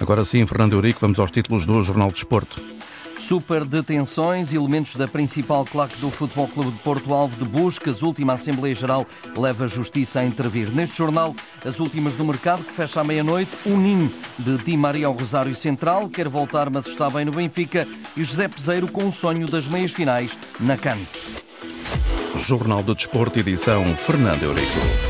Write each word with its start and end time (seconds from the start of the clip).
Agora 0.00 0.24
sim, 0.24 0.46
Fernando 0.46 0.74
Eurico, 0.74 1.00
vamos 1.00 1.18
aos 1.18 1.30
títulos 1.30 1.66
do 1.66 1.82
Jornal 1.82 2.10
de 2.10 2.18
Esporto. 2.18 2.60
Super 3.18 3.64
detenções, 3.64 4.52
elementos 4.52 4.94
da 4.94 5.08
principal 5.08 5.64
claque 5.64 5.98
do 5.98 6.08
Futebol 6.08 6.46
Clube 6.46 6.70
de 6.70 6.78
Porto 6.78 7.12
Alvo 7.12 7.36
de 7.36 7.44
buscas. 7.44 8.00
Última 8.00 8.34
Assembleia 8.34 8.74
Geral 8.74 9.04
leva 9.36 9.64
a 9.64 9.66
Justiça 9.66 10.20
a 10.20 10.24
intervir. 10.24 10.70
Neste 10.70 10.96
jornal, 10.96 11.34
as 11.64 11.80
últimas 11.80 12.14
do 12.14 12.24
mercado, 12.24 12.62
que 12.62 12.72
fecha 12.72 13.00
à 13.00 13.04
meia-noite. 13.04 13.50
O 13.66 13.76
Ninho 13.76 14.12
de 14.38 14.56
Di 14.58 14.76
Maria 14.76 15.08
ao 15.08 15.14
Rosário 15.14 15.54
Central, 15.54 16.08
quer 16.08 16.28
voltar, 16.28 16.70
mas 16.70 16.86
está 16.86 17.10
bem 17.10 17.24
no 17.24 17.32
Benfica. 17.32 17.88
E 18.16 18.22
José 18.22 18.46
Peseiro 18.46 18.86
com 18.86 19.08
o 19.08 19.12
sonho 19.12 19.48
das 19.48 19.66
meias 19.66 19.92
finais 19.92 20.38
na 20.60 20.76
CAN. 20.76 20.98
Jornal 22.36 22.84
do 22.84 22.94
Desporto, 22.94 23.40
edição 23.40 23.84
Fernando 23.96 24.44
Eurico. 24.44 25.07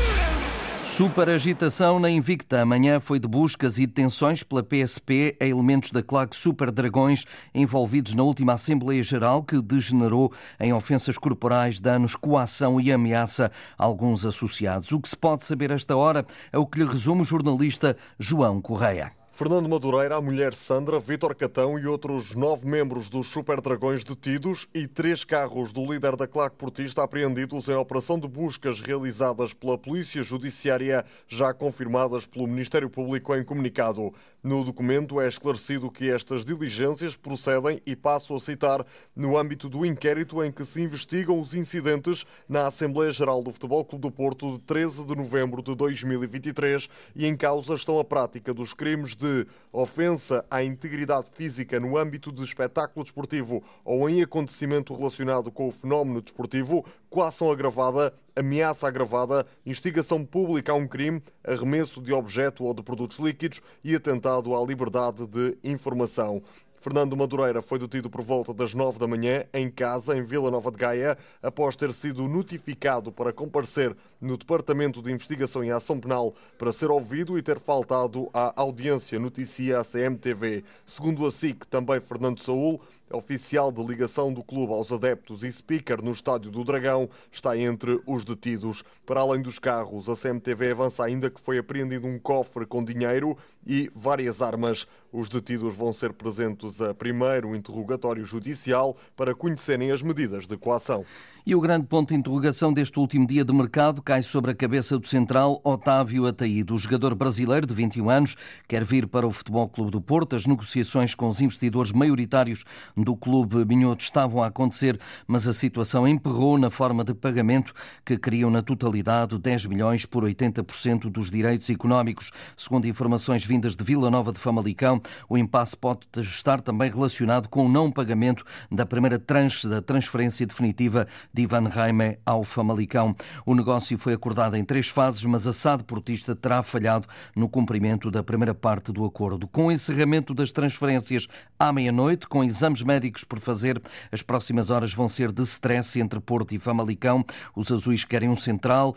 Super 0.89 1.29
agitação 1.29 1.99
na 1.99 2.09
Invicta. 2.09 2.61
Amanhã 2.61 2.99
foi 2.99 3.19
de 3.19 3.27
buscas 3.27 3.77
e 3.77 3.85
detenções 3.85 4.43
pela 4.43 4.63
PSP 4.63 5.37
a 5.39 5.45
elementos 5.45 5.91
da 5.91 6.01
claque 6.01 6.35
Super 6.35 6.71
Dragões 6.71 7.25
envolvidos 7.53 8.15
na 8.15 8.23
última 8.23 8.53
Assembleia 8.53 9.01
Geral 9.01 9.43
que 9.43 9.61
degenerou 9.61 10.33
em 10.59 10.73
ofensas 10.73 11.17
corporais, 11.17 11.79
danos, 11.79 12.15
coação 12.15 12.81
e 12.81 12.91
ameaça 12.91 13.51
a 13.77 13.85
alguns 13.85 14.25
associados. 14.25 14.91
O 14.91 14.99
que 14.99 15.07
se 15.07 15.15
pode 15.15 15.45
saber 15.45 15.71
esta 15.71 15.95
hora 15.95 16.25
é 16.51 16.57
o 16.57 16.65
que 16.65 16.79
lhe 16.79 16.85
resume 16.85 17.21
o 17.21 17.25
jornalista 17.25 17.95
João 18.17 18.59
Correia. 18.59 19.18
Fernando 19.39 19.69
Madureira, 19.69 20.17
a 20.17 20.21
mulher 20.21 20.53
Sandra, 20.53 20.99
Vítor 20.99 21.33
Catão 21.33 21.79
e 21.79 21.87
outros 21.87 22.35
nove 22.35 22.67
membros 22.67 23.09
dos 23.09 23.27
Super 23.27 23.61
Dragões 23.61 24.03
detidos 24.03 24.67
e 24.73 24.85
três 24.85 25.23
carros 25.23 25.71
do 25.71 25.89
líder 25.89 26.17
da 26.17 26.27
claque 26.27 26.57
portista 26.57 27.03
apreendidos 27.03 27.69
em 27.69 27.73
operação 27.73 28.19
de 28.19 28.27
buscas 28.27 28.81
realizadas 28.81 29.53
pela 29.53 29.77
Polícia 29.77 30.25
Judiciária, 30.25 31.05
já 31.25 31.53
confirmadas 31.53 32.25
pelo 32.25 32.49
Ministério 32.49 32.89
Público 32.89 33.33
em 33.33 33.41
comunicado. 33.41 34.13
No 34.43 34.61
documento 34.61 35.21
é 35.21 35.27
esclarecido 35.29 35.89
que 35.89 36.09
estas 36.09 36.43
diligências 36.43 37.15
procedem, 37.15 37.81
e 37.85 37.95
passo 37.95 38.35
a 38.35 38.41
citar, 38.41 38.85
no 39.15 39.37
âmbito 39.37 39.69
do 39.69 39.85
inquérito 39.85 40.43
em 40.43 40.51
que 40.51 40.65
se 40.65 40.81
investigam 40.81 41.39
os 41.39 41.53
incidentes 41.53 42.25
na 42.47 42.67
Assembleia 42.67 43.13
Geral 43.13 43.41
do 43.41 43.53
Futebol 43.53 43.85
Clube 43.85 44.01
do 44.01 44.11
Porto 44.11 44.57
de 44.57 44.63
13 44.63 45.05
de 45.05 45.15
novembro 45.15 45.61
de 45.61 45.73
2023 45.75 46.89
e 47.15 47.25
em 47.25 47.37
causa 47.37 47.73
estão 47.73 47.99
a 47.99 48.03
prática 48.03 48.53
dos 48.53 48.73
crimes 48.73 49.15
de 49.15 49.28
de 49.29 49.47
ofensa 49.71 50.43
à 50.49 50.63
integridade 50.63 51.27
física 51.33 51.79
no 51.79 51.97
âmbito 51.97 52.31
de 52.31 52.43
espetáculo 52.43 53.03
desportivo 53.03 53.63
ou 53.85 54.09
em 54.09 54.21
acontecimento 54.23 54.95
relacionado 54.95 55.51
com 55.51 55.67
o 55.67 55.71
fenómeno 55.71 56.21
desportivo, 56.21 56.83
coação 57.09 57.51
agravada, 57.51 58.13
ameaça 58.35 58.87
agravada, 58.87 59.45
instigação 59.65 60.25
pública 60.25 60.71
a 60.71 60.75
um 60.75 60.87
crime, 60.87 61.21
arremesso 61.43 62.01
de 62.01 62.11
objeto 62.11 62.63
ou 62.63 62.73
de 62.73 62.81
produtos 62.81 63.19
líquidos 63.19 63.61
e 63.83 63.95
atentado 63.95 64.55
à 64.55 64.65
liberdade 64.65 65.27
de 65.27 65.57
informação. 65.63 66.41
Fernando 66.79 67.17
Madureira 67.17 67.61
foi 67.61 67.77
detido 67.77 68.09
por 68.09 68.21
volta 68.21 68.53
das 68.53 68.73
nove 68.73 68.97
da 68.97 69.05
manhã 69.05 69.43
em 69.53 69.69
casa, 69.69 70.17
em 70.17 70.23
Vila 70.23 70.49
Nova 70.49 70.71
de 70.71 70.77
Gaia, 70.77 71.17
após 71.43 71.75
ter 71.75 71.91
sido 71.91 72.25
notificado 72.25 73.11
para 73.11 73.33
comparecer 73.33 73.93
no 74.21 74.37
Departamento 74.37 75.01
de 75.01 75.11
Investigação 75.11 75.61
e 75.61 75.71
Ação 75.71 75.99
Penal 75.99 76.33
para 76.57 76.71
ser 76.71 76.89
ouvido 76.89 77.37
e 77.37 77.41
ter 77.41 77.59
faltado 77.59 78.29
à 78.33 78.53
audiência, 78.55 79.19
noticia 79.19 79.81
a 79.81 79.83
CMTV. 79.83 80.63
Segundo 80.85 81.27
a 81.27 81.31
SIC, 81.33 81.65
também 81.67 81.99
Fernando 81.99 82.41
Saúl 82.41 82.79
oficial 83.11 83.71
de 83.71 83.81
ligação 83.85 84.33
do 84.33 84.43
clube 84.43 84.73
aos 84.73 84.91
adeptos 84.91 85.43
e 85.43 85.51
speaker 85.51 86.01
no 86.03 86.11
Estádio 86.11 86.51
do 86.51 86.63
Dragão, 86.63 87.09
está 87.31 87.57
entre 87.57 88.01
os 88.05 88.25
detidos. 88.25 88.83
Para 89.05 89.21
além 89.21 89.41
dos 89.41 89.59
carros, 89.59 90.07
a 90.09 90.15
CMTV 90.15 90.71
avança 90.71 91.03
ainda 91.03 91.29
que 91.29 91.41
foi 91.41 91.57
apreendido 91.57 92.07
um 92.07 92.19
cofre 92.19 92.65
com 92.65 92.83
dinheiro 92.83 93.37
e 93.65 93.91
várias 93.95 94.41
armas. 94.41 94.87
Os 95.11 95.29
detidos 95.29 95.75
vão 95.75 95.91
ser 95.91 96.13
presentes 96.13 96.81
a 96.81 96.93
primeiro 96.93 97.55
interrogatório 97.55 98.25
judicial 98.25 98.95
para 99.15 99.33
conhecerem 99.33 99.91
as 99.91 100.01
medidas 100.01 100.45
de 100.45 100.57
coação. 100.57 101.05
E 101.45 101.55
o 101.55 101.61
grande 101.61 101.87
ponto 101.87 102.09
de 102.09 102.19
interrogação 102.19 102.73
deste 102.73 102.99
último 102.99 103.25
dia 103.25 103.45
de 103.45 103.53
mercado 103.53 104.01
cai 104.01 104.21
sobre 104.21 104.51
a 104.51 104.53
cabeça 104.53 104.99
do 104.99 105.07
central 105.07 105.61
Otávio 105.63 106.27
Ataído. 106.27 106.75
O 106.75 106.77
jogador 106.77 107.15
brasileiro 107.15 107.65
de 107.65 107.73
21 107.73 108.09
anos 108.09 108.35
quer 108.67 108.83
vir 108.83 109.07
para 109.07 109.25
o 109.25 109.31
Futebol 109.31 109.67
Clube 109.69 109.89
do 109.89 110.01
Porto. 110.01 110.35
As 110.35 110.45
negociações 110.45 111.15
com 111.15 111.29
os 111.29 111.39
investidores 111.39 111.93
maioritários 111.93 112.65
do 112.95 113.15
clube 113.15 113.63
Minhoto 113.63 114.03
estavam 114.03 114.43
a 114.43 114.47
acontecer, 114.47 114.99
mas 115.25 115.47
a 115.47 115.53
situação 115.53 116.05
emperrou 116.05 116.57
na 116.57 116.69
forma 116.69 117.05
de 117.05 117.13
pagamento 117.13 117.73
que 118.03 118.17
criam 118.17 118.51
na 118.51 118.61
totalidade 118.61 119.39
10 119.39 119.67
milhões 119.67 120.05
por 120.05 120.23
80% 120.25 121.09
dos 121.09 121.31
direitos 121.31 121.69
económicos. 121.69 122.31
Segundo 122.57 122.85
informações 122.85 123.45
vindas 123.45 123.77
de 123.77 123.83
Vila 123.83 124.11
Nova 124.11 124.33
de 124.33 124.39
Famalicão, 124.39 125.01
o 125.29 125.37
impasse 125.37 125.75
pode 125.75 126.01
estar 126.17 126.59
também 126.59 126.91
relacionado 126.91 127.47
com 127.47 127.65
o 127.65 127.69
não 127.69 127.89
pagamento 127.89 128.43
da 128.69 128.85
primeira 128.85 129.17
tranche 129.17 129.69
da 129.69 129.81
transferência 129.81 130.45
definitiva 130.45 131.07
de 131.33 131.43
Ivan 131.43 131.67
Raime 131.69 132.17
ao 132.25 132.43
Famalicão. 132.43 133.15
O 133.45 133.53
negócio 133.53 133.97
foi 133.97 134.13
acordado 134.13 134.55
em 134.55 134.63
três 134.63 134.87
fases, 134.87 135.23
mas 135.25 135.45
a 135.45 135.53
SAD 135.53 135.83
Portista 135.83 136.35
terá 136.35 136.63
falhado 136.63 137.07
no 137.35 137.47
cumprimento 137.47 138.09
da 138.09 138.23
primeira 138.23 138.53
parte 138.53 138.91
do 138.91 139.05
acordo. 139.05 139.47
Com 139.47 139.67
o 139.67 139.71
encerramento 139.71 140.33
das 140.33 140.51
transferências 140.51 141.27
à 141.57 141.71
meia-noite, 141.71 142.27
com 142.27 142.43
exames 142.43 142.81
médicos 142.81 143.23
por 143.23 143.39
fazer, 143.39 143.81
as 144.11 144.21
próximas 144.21 144.69
horas 144.69 144.93
vão 144.93 145.07
ser 145.07 145.31
de 145.31 145.43
stress 145.43 145.99
entre 145.99 146.19
Porto 146.19 146.53
e 146.53 146.59
Famalicão. 146.59 147.23
Os 147.55 147.71
azuis 147.71 148.03
querem 148.03 148.29
um 148.29 148.35
central, 148.35 148.95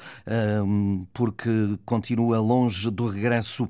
porque 1.12 1.78
continua 1.84 2.40
longe 2.40 2.90
do 2.90 3.08
regresso 3.08 3.68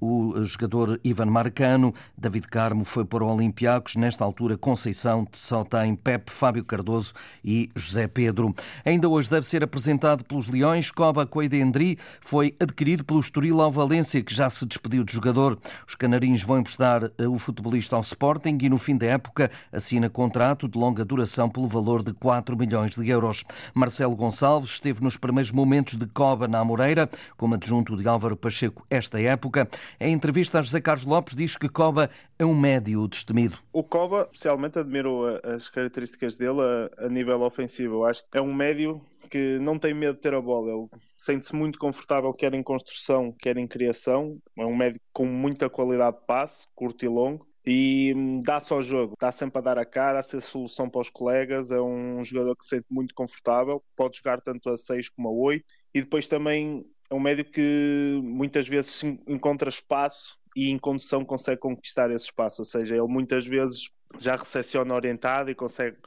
o 0.00 0.44
jogador 0.44 1.00
Ivan 1.04 1.26
Marcano. 1.26 1.94
David 2.16 2.48
Carmo 2.48 2.84
foi 2.84 3.04
para 3.04 3.24
o 3.24 3.28
Olympiacos. 3.28 3.96
Nesta 3.96 4.24
altura, 4.24 4.56
Conceição 4.56 5.26
só 5.32 5.64
tem 5.64 5.94
Pepe, 5.94 6.32
Fábio 6.32 6.64
Cardoso 6.64 7.12
e 7.44 7.67
José 7.74 8.08
Pedro. 8.08 8.54
Ainda 8.84 9.08
hoje 9.08 9.30
deve 9.30 9.46
ser 9.46 9.62
apresentado 9.62 10.24
pelos 10.24 10.48
Leões. 10.48 10.90
Coba 10.90 11.26
Coidendri 11.26 11.98
foi 12.20 12.54
adquirido 12.58 13.04
pelo 13.04 13.20
Estoril 13.20 13.60
ao 13.60 13.70
Valência, 13.70 14.22
que 14.22 14.34
já 14.34 14.48
se 14.48 14.66
despediu 14.66 15.04
de 15.04 15.12
jogador. 15.12 15.58
Os 15.86 15.94
canarinhos 15.94 16.42
vão 16.42 16.58
emprestar 16.58 17.10
eh, 17.18 17.26
o 17.26 17.38
futebolista 17.38 17.96
ao 17.96 18.02
Sporting 18.02 18.58
e 18.60 18.68
no 18.68 18.78
fim 18.78 18.96
da 18.96 19.06
época 19.06 19.50
assina 19.70 20.08
contrato 20.08 20.68
de 20.68 20.78
longa 20.78 21.04
duração 21.04 21.48
pelo 21.48 21.68
valor 21.68 22.02
de 22.02 22.12
4 22.12 22.56
milhões 22.56 22.96
de 22.96 23.08
euros. 23.08 23.44
Marcelo 23.74 24.16
Gonçalves 24.16 24.70
esteve 24.70 25.02
nos 25.02 25.16
primeiros 25.16 25.52
momentos 25.52 25.96
de 25.96 26.06
Coba 26.06 26.48
na 26.48 26.60
Amoreira, 26.60 27.08
como 27.36 27.54
adjunto 27.54 27.96
de 27.96 28.08
Álvaro 28.08 28.36
Pacheco 28.36 28.86
esta 28.90 29.20
época. 29.20 29.68
Em 30.00 30.12
entrevista 30.12 30.58
a 30.58 30.62
José 30.62 30.80
Carlos 30.80 31.04
Lopes 31.04 31.34
diz 31.34 31.56
que 31.56 31.68
Coba 31.68 32.10
é 32.38 32.44
um 32.44 32.58
médio 32.58 33.06
destemido. 33.06 33.58
O 33.72 33.82
Coba, 33.82 34.28
especialmente 34.32 34.78
admiro 34.78 35.26
as 35.44 35.68
características 35.68 36.36
dele 36.36 36.60
a, 36.98 37.06
a 37.06 37.08
nível 37.08 37.42
ofensivo 37.42 37.57
ofensiva. 37.58 37.94
Eu 37.94 38.04
acho 38.04 38.22
que 38.22 38.38
é 38.38 38.40
um 38.40 38.54
médio 38.54 39.04
que 39.30 39.58
não 39.58 39.78
tem 39.78 39.92
medo 39.92 40.14
de 40.14 40.20
ter 40.20 40.34
a 40.34 40.40
bola. 40.40 40.70
Ele 40.70 40.88
sente-se 41.16 41.54
muito 41.54 41.78
confortável, 41.78 42.32
quer 42.32 42.54
em 42.54 42.62
construção, 42.62 43.32
quer 43.32 43.56
em 43.56 43.66
criação. 43.66 44.38
É 44.56 44.64
um 44.64 44.76
médio 44.76 45.00
com 45.12 45.26
muita 45.26 45.68
qualidade 45.68 46.16
de 46.18 46.26
passe, 46.26 46.66
curto 46.74 47.04
e 47.04 47.08
longo. 47.08 47.46
E 47.66 48.14
hum, 48.16 48.40
dá-se 48.40 48.72
ao 48.72 48.82
jogo, 48.82 49.12
está 49.12 49.30
sempre 49.30 49.58
a 49.58 49.60
dar 49.60 49.78
a 49.78 49.84
cara, 49.84 50.20
a 50.20 50.22
ser 50.22 50.40
solução 50.40 50.88
para 50.88 51.00
os 51.00 51.10
colegas. 51.10 51.70
É 51.70 51.80
um 51.80 52.24
jogador 52.24 52.56
que 52.56 52.64
se 52.64 52.70
sente 52.70 52.86
muito 52.90 53.14
confortável, 53.14 53.82
pode 53.96 54.18
jogar 54.18 54.40
tanto 54.40 54.70
a 54.70 54.78
6 54.78 55.10
como 55.10 55.28
a 55.28 55.32
8. 55.32 55.64
E 55.94 56.00
depois 56.00 56.28
também 56.28 56.86
é 57.10 57.14
um 57.14 57.20
médio 57.20 57.44
que 57.44 58.20
muitas 58.22 58.68
vezes 58.68 59.02
encontra 59.26 59.68
espaço 59.68 60.38
e 60.56 60.70
em 60.70 60.78
condução 60.78 61.24
consegue 61.24 61.60
conquistar 61.60 62.10
esse 62.10 62.26
espaço. 62.26 62.62
Ou 62.62 62.64
seja, 62.64 62.96
ele 62.96 63.08
muitas 63.08 63.46
vezes 63.46 63.90
já 64.18 64.34
recepciona 64.36 64.94
orientado 64.94 65.50
e 65.50 65.54
consegue 65.54 65.98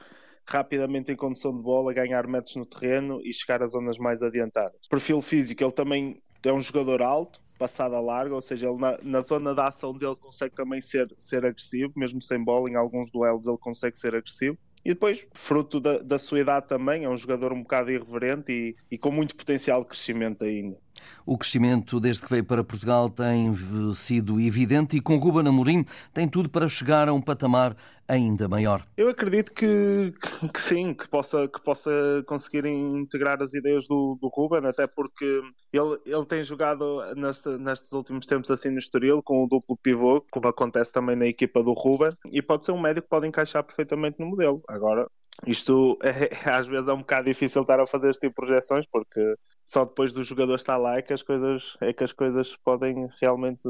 rapidamente 0.46 1.12
em 1.12 1.16
condição 1.16 1.54
de 1.54 1.62
bola, 1.62 1.92
ganhar 1.92 2.26
metros 2.26 2.56
no 2.56 2.66
terreno 2.66 3.20
e 3.24 3.32
chegar 3.32 3.62
às 3.62 3.72
zonas 3.72 3.98
mais 3.98 4.22
adiantadas. 4.22 4.78
Perfil 4.88 5.22
físico, 5.22 5.62
ele 5.62 5.72
também 5.72 6.22
é 6.44 6.52
um 6.52 6.60
jogador 6.60 7.02
alto, 7.02 7.40
passada 7.58 8.00
larga, 8.00 8.34
ou 8.34 8.42
seja, 8.42 8.68
ele 8.68 8.78
na, 8.78 8.98
na, 9.02 9.20
zona 9.20 9.54
da 9.54 9.68
ação 9.68 9.96
dele 9.96 10.16
consegue 10.16 10.54
também 10.54 10.80
ser, 10.80 11.06
ser 11.16 11.46
agressivo, 11.46 11.92
mesmo 11.96 12.20
sem 12.20 12.42
bola, 12.42 12.68
em 12.68 12.74
alguns 12.74 13.10
duelos 13.10 13.46
ele 13.46 13.58
consegue 13.58 13.96
ser 13.96 14.14
agressivo. 14.16 14.58
E 14.84 14.88
depois, 14.88 15.24
fruto 15.32 15.78
da, 15.78 15.98
da 15.98 16.18
sua 16.18 16.40
idade 16.40 16.66
também, 16.66 17.04
é 17.04 17.08
um 17.08 17.16
jogador 17.16 17.52
um 17.52 17.62
bocado 17.62 17.92
irreverente 17.92 18.50
e, 18.50 18.76
e 18.90 18.98
com 18.98 19.12
muito 19.12 19.36
potencial 19.36 19.82
de 19.82 19.88
crescimento 19.88 20.44
ainda. 20.44 20.76
O 21.24 21.38
crescimento 21.38 22.00
desde 22.00 22.22
que 22.22 22.30
veio 22.30 22.44
para 22.44 22.64
Portugal 22.64 23.08
tem 23.08 23.54
sido 23.94 24.40
evidente 24.40 24.96
e 24.96 25.00
com 25.00 25.16
Ruben 25.16 25.48
Amorim 25.48 25.84
tem 26.12 26.28
tudo 26.28 26.48
para 26.48 26.68
chegar 26.68 27.08
a 27.08 27.12
um 27.12 27.20
patamar 27.20 27.76
ainda 28.08 28.48
maior. 28.48 28.84
Eu 28.96 29.08
acredito 29.08 29.52
que, 29.52 30.12
que, 30.52 30.60
sim, 30.60 30.92
que 30.92 31.08
possa, 31.08 31.48
que 31.48 31.60
possa 31.62 31.90
conseguir 32.26 32.66
integrar 32.66 33.40
as 33.42 33.54
ideias 33.54 33.86
do, 33.86 34.18
do 34.20 34.28
Ruben, 34.28 34.66
até 34.66 34.86
porque 34.86 35.42
ele, 35.72 35.98
ele 36.04 36.26
tem 36.26 36.44
jogado 36.44 37.02
neste, 37.14 37.48
nestes 37.58 37.92
últimos 37.92 38.26
tempos 38.26 38.50
assim 38.50 38.70
no 38.70 38.78
Estoril 38.78 39.22
com 39.22 39.44
o 39.44 39.48
duplo 39.48 39.76
pivô, 39.76 40.24
como 40.30 40.48
acontece 40.48 40.92
também 40.92 41.16
na 41.16 41.26
equipa 41.26 41.62
do 41.62 41.72
Ruben, 41.72 42.12
e 42.30 42.42
pode 42.42 42.64
ser 42.64 42.72
um 42.72 42.80
médio 42.80 43.02
que 43.02 43.08
pode 43.08 43.26
encaixar 43.26 43.64
perfeitamente 43.64 44.20
no 44.20 44.26
modelo. 44.26 44.62
Agora 44.68 45.06
isto 45.46 45.98
é, 46.02 46.30
às 46.50 46.66
vezes 46.66 46.88
é 46.88 46.92
um 46.92 46.98
bocado 46.98 47.26
difícil 47.26 47.62
estar 47.62 47.80
a 47.80 47.86
fazer 47.86 48.10
este 48.10 48.20
tipo 48.20 48.42
de 48.42 48.46
projeções 48.46 48.86
porque 48.86 49.36
só 49.64 49.84
depois 49.84 50.12
do 50.12 50.22
jogador 50.22 50.56
estar 50.56 50.76
lá 50.76 50.98
é 50.98 51.02
que 51.02 51.12
as 51.12 51.22
coisas, 51.22 51.76
é 51.80 51.92
que 51.92 52.04
as 52.04 52.12
coisas 52.12 52.56
podem 52.56 53.08
realmente 53.20 53.62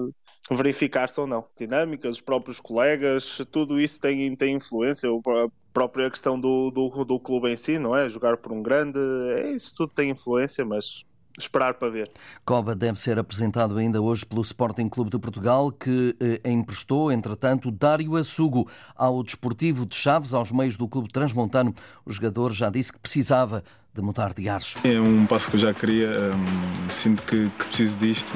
verificar-se 0.51 1.21
ou 1.21 1.27
não. 1.27 1.45
Dinâmicas, 1.57 2.17
os 2.17 2.21
próprios 2.21 2.61
colegas, 2.61 3.41
tudo 3.51 3.79
isso 3.79 4.01
tem, 4.01 4.35
tem 4.35 4.57
influência. 4.57 5.09
A 5.11 5.49
própria 5.73 6.11
questão 6.11 6.41
do, 6.41 6.71
do, 6.71 7.05
do 7.05 7.21
clube 7.21 7.51
em 7.51 7.57
si, 7.57 7.79
não 7.79 7.97
é? 7.97 8.09
Jogar 8.09 8.39
por 8.39 8.53
um 8.53 8.63
grande, 8.63 8.99
é, 9.37 9.53
isso 9.53 9.75
tudo 9.75 9.93
tem 9.93 10.11
influência, 10.11 10.65
mas 10.65 11.05
esperar 11.39 11.75
para 11.75 11.89
ver. 11.89 12.11
Coba 12.45 12.75
deve 12.75 13.01
ser 13.01 13.19
apresentado 13.19 13.77
ainda 13.77 14.01
hoje 14.01 14.25
pelo 14.25 14.43
Sporting 14.43 14.89
Clube 14.89 15.11
de 15.11 15.19
Portugal, 15.19 15.71
que 15.71 16.17
eh, 16.21 16.51
emprestou, 16.51 17.11
entretanto, 17.11 17.71
Dário 17.71 18.17
Assugo 18.17 18.69
ao 18.95 19.23
Desportivo 19.23 19.87
de 19.87 19.95
Chaves, 19.95 20.35
aos 20.35 20.53
meios 20.53 20.77
do 20.77 20.89
Clube 20.89 21.13
Transmontano. 21.13 21.75
O 22.05 22.13
jogador 22.13 22.53
já 22.53 22.71
disse 22.71 22.93
que 22.93 22.99
precisava 22.99 23.63
de 23.95 24.01
mudar 24.01 24.33
de 24.33 24.49
ares. 24.49 24.75
É 24.85 24.99
um 25.01 25.27
passo 25.27 25.51
que 25.51 25.57
eu 25.57 25.61
já 25.61 25.75
queria, 25.75 26.09
um, 26.09 26.89
sinto 26.89 27.23
que, 27.25 27.51
que, 27.51 27.65
preciso 27.65 27.99
disto, 27.99 28.33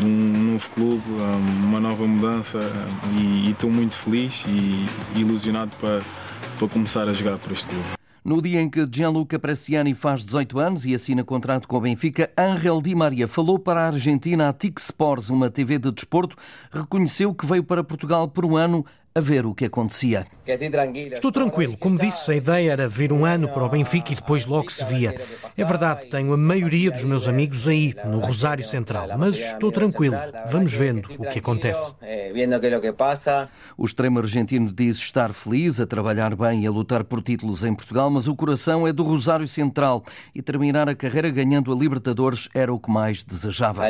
um, 0.00 0.04
um 0.04 0.52
novo 0.52 0.70
clube, 0.70 1.02
um, 1.10 1.66
uma 1.66 1.80
nova 1.80 2.06
mudança 2.06 2.58
e 3.18 3.50
estou 3.50 3.70
muito 3.70 3.94
feliz 3.96 4.42
e 4.46 4.86
ilusionado 5.18 5.76
para, 5.76 6.00
para 6.58 6.68
começar 6.68 7.06
a 7.06 7.12
jogar 7.12 7.38
por 7.38 7.52
este 7.52 7.66
clube. 7.66 7.99
No 8.22 8.42
dia 8.42 8.60
em 8.60 8.68
que 8.68 8.86
Gianluca 8.90 9.38
Bresciani 9.38 9.94
faz 9.94 10.22
18 10.22 10.58
anos 10.58 10.84
e 10.84 10.94
assina 10.94 11.24
contrato 11.24 11.66
com 11.66 11.78
o 11.78 11.80
Benfica, 11.80 12.30
Ángel 12.36 12.82
Di 12.82 12.94
Maria 12.94 13.26
falou 13.26 13.58
para 13.58 13.80
a 13.80 13.86
Argentina 13.86 14.48
a 14.48 14.52
TIC 14.52 14.78
Sports, 14.78 15.30
uma 15.30 15.48
TV 15.48 15.78
de 15.78 15.90
desporto, 15.90 16.36
reconheceu 16.70 17.32
que 17.34 17.46
veio 17.46 17.64
para 17.64 17.82
Portugal 17.82 18.28
por 18.28 18.44
um 18.44 18.56
ano 18.56 18.84
a 19.14 19.20
ver 19.20 19.44
o 19.44 19.54
que 19.54 19.64
acontecia. 19.64 20.24
Estou 21.12 21.32
tranquilo. 21.32 21.76
Como 21.76 21.98
disse, 21.98 22.30
a 22.30 22.36
ideia 22.36 22.72
era 22.72 22.88
vir 22.88 23.12
um 23.12 23.24
ano 23.24 23.48
para 23.48 23.64
o 23.64 23.68
Benfica 23.68 24.12
e 24.12 24.14
depois 24.14 24.46
logo 24.46 24.70
se 24.70 24.84
via. 24.84 25.20
É 25.56 25.64
verdade, 25.64 26.08
tenho 26.08 26.32
a 26.32 26.36
maioria 26.36 26.90
dos 26.90 27.04
meus 27.04 27.26
amigos 27.26 27.66
aí, 27.66 27.94
no 28.06 28.20
Rosário 28.20 28.66
Central, 28.66 29.08
mas 29.18 29.52
estou 29.52 29.72
tranquilo. 29.72 30.16
Vamos 30.48 30.72
vendo 30.72 31.08
o 31.18 31.28
que 31.28 31.40
acontece. 31.40 31.94
O 33.76 33.84
extremo 33.84 34.18
argentino 34.18 34.72
diz 34.72 34.96
estar 34.96 35.32
feliz, 35.32 35.80
a 35.80 35.86
trabalhar 35.86 36.34
bem 36.36 36.64
e 36.64 36.66
a 36.66 36.70
lutar 36.70 37.04
por 37.04 37.22
títulos 37.22 37.64
em 37.64 37.74
Portugal, 37.74 38.10
mas 38.10 38.28
o 38.28 38.36
coração 38.36 38.86
é 38.86 38.92
do 38.92 39.02
Rosário 39.02 39.46
Central 39.48 40.04
e 40.34 40.42
terminar 40.42 40.88
a 40.88 40.94
carreira 40.94 41.30
ganhando 41.30 41.72
a 41.72 41.76
Libertadores 41.76 42.48
era 42.54 42.72
o 42.72 42.78
que 42.78 42.90
mais 42.90 43.24
desejava. 43.24 43.82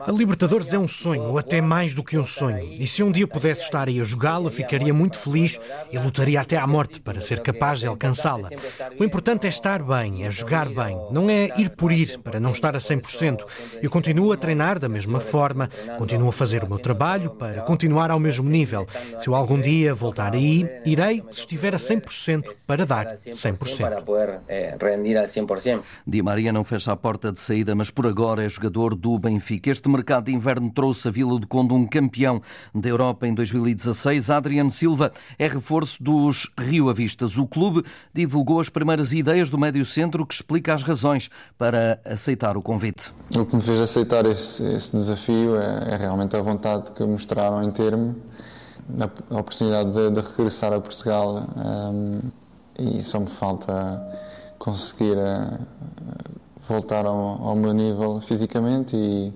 A 0.00 0.12
Libertadores 0.12 0.72
é 0.72 0.78
um 0.78 0.86
sonho, 0.86 1.24
ou 1.24 1.38
até 1.38 1.60
mais 1.60 1.94
do 1.94 2.04
que 2.04 2.16
um 2.16 2.24
sonho. 2.24 2.64
E 2.64 2.86
se 2.86 3.02
um 3.02 3.10
dia 3.10 3.26
pudesse 3.26 3.62
estar 3.62 3.88
aí 3.88 4.00
a 4.00 4.04
jogá-la, 4.04 4.50
ficaria 4.50 4.94
muito 4.94 5.18
feliz 5.18 5.60
e 5.90 5.98
lutaria 5.98 6.40
até 6.40 6.56
à 6.56 6.66
morte 6.66 7.00
para 7.00 7.20
ser 7.20 7.40
capaz 7.40 7.80
de 7.80 7.86
alcançá-la. 7.86 8.48
O 8.98 9.04
importante 9.04 9.46
é 9.46 9.50
estar 9.50 9.82
bem, 9.82 10.24
é 10.24 10.30
jogar 10.30 10.68
bem, 10.68 10.96
não 11.10 11.28
é 11.28 11.48
ir 11.58 11.70
por 11.70 11.90
ir 11.90 12.18
para 12.18 12.38
não 12.38 12.52
estar 12.52 12.76
a 12.76 12.78
100%. 12.78 13.44
Eu 13.82 13.90
continuo 13.90 14.32
a 14.32 14.36
treinar 14.36 14.78
da 14.78 14.88
mesma 14.88 15.18
forma, 15.18 15.68
continuo 15.98 16.21
a 16.28 16.32
fazer 16.32 16.64
o 16.64 16.68
meu 16.68 16.78
trabalho 16.78 17.30
para 17.30 17.62
continuar 17.62 18.10
ao 18.10 18.18
mesmo 18.18 18.48
nível. 18.48 18.86
Se 19.18 19.28
eu 19.28 19.34
algum 19.34 19.60
dia 19.60 19.94
voltar 19.94 20.34
aí, 20.34 20.68
irei, 20.84 21.22
se 21.30 21.40
estiver 21.40 21.74
a 21.74 21.78
100%, 21.78 22.44
para 22.66 22.86
dar 22.86 23.18
100%. 23.18 24.02
Di 26.06 26.22
Maria 26.22 26.52
não 26.52 26.64
fecha 26.64 26.92
a 26.92 26.96
porta 26.96 27.32
de 27.32 27.40
saída, 27.40 27.74
mas 27.74 27.90
por 27.90 28.06
agora 28.06 28.44
é 28.44 28.48
jogador 28.48 28.94
do 28.94 29.18
Benfica. 29.18 29.70
Este 29.70 29.88
mercado 29.88 30.24
de 30.24 30.32
inverno 30.32 30.70
trouxe 30.70 31.08
a 31.08 31.10
Vila 31.10 31.38
do 31.38 31.46
Conde 31.46 31.74
um 31.74 31.86
campeão 31.86 32.40
da 32.74 32.88
Europa 32.88 33.26
em 33.26 33.34
2016. 33.34 34.30
Adriano 34.30 34.70
Silva 34.70 35.12
é 35.38 35.46
reforço 35.46 36.02
dos 36.02 36.50
Rio 36.58 36.88
Avistas. 36.88 37.36
O 37.36 37.46
clube 37.46 37.84
divulgou 38.12 38.60
as 38.60 38.68
primeiras 38.68 39.12
ideias 39.12 39.50
do 39.50 39.58
médio 39.58 39.84
centro 39.84 40.26
que 40.26 40.34
explica 40.34 40.74
as 40.74 40.82
razões 40.82 41.30
para 41.58 42.00
aceitar 42.04 42.56
o 42.56 42.62
convite. 42.62 43.12
O 43.34 43.44
que 43.44 43.56
me 43.56 43.62
fez 43.62 43.80
aceitar 43.80 44.26
esse, 44.26 44.62
esse 44.74 44.92
desafio 44.92 45.56
é, 45.56 45.94
é, 45.94 45.96
realmente 45.96 46.11
a 46.20 46.42
vontade 46.42 46.90
que 46.92 47.04
mostraram 47.04 47.62
em 47.62 47.70
termo, 47.70 48.16
a, 49.30 49.38
oportunidade 49.38 49.92
de, 49.92 50.10
de, 50.10 50.20
regressar 50.20 50.72
a 50.72 50.80
Portugal 50.80 51.46
um, 51.56 52.20
e 52.78 53.02
só 53.02 53.20
me 53.20 53.26
falta 53.26 54.00
conseguir 54.58 55.16
uh, 55.16 55.58
voltar 56.68 57.06
ao, 57.06 57.42
ao 57.42 57.56
meu 57.56 57.72
nível 57.72 58.20
fisicamente 58.20 58.96
e 58.96 59.32